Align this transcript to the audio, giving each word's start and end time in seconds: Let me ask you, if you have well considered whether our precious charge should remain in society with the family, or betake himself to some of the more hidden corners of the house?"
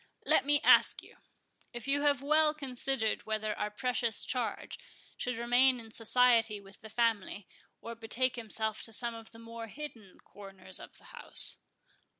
Let 0.25 0.47
me 0.47 0.59
ask 0.63 1.03
you, 1.03 1.17
if 1.73 1.87
you 1.87 2.01
have 2.01 2.23
well 2.23 2.55
considered 2.55 3.27
whether 3.27 3.55
our 3.55 3.69
precious 3.69 4.25
charge 4.25 4.79
should 5.15 5.37
remain 5.37 5.79
in 5.79 5.91
society 5.91 6.59
with 6.59 6.81
the 6.81 6.89
family, 6.89 7.47
or 7.81 7.93
betake 7.93 8.35
himself 8.35 8.81
to 8.81 8.93
some 8.93 9.13
of 9.13 9.29
the 9.29 9.37
more 9.37 9.67
hidden 9.67 10.19
corners 10.21 10.79
of 10.79 10.97
the 10.97 11.03
house?" 11.13 11.59